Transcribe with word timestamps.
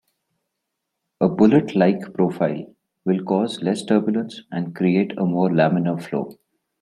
A 1.19 1.29
bullet-like 1.29 2.11
profile 2.15 2.75
will 3.05 3.23
cause 3.23 3.61
less 3.61 3.85
turbulence 3.85 4.41
and 4.51 4.75
create 4.75 5.15
a 5.15 5.25
more 5.27 5.49
laminar 5.49 6.01
flow. 6.01 6.39